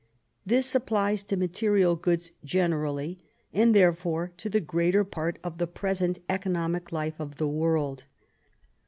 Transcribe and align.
This 0.47 0.73
applies 0.73 1.21
to 1.21 1.37
material 1.37 1.95
goods 1.95 2.31
generally, 2.43 3.19
and 3.53 3.75
therefore 3.75 4.33
to 4.37 4.49
the 4.49 4.59
greater 4.59 5.03
part 5.03 5.37
of 5.43 5.59
the 5.59 5.67
present 5.67 6.17
economic 6.27 6.91
life 6.91 7.19
of 7.19 7.35
the 7.35 7.47
world. 7.47 8.05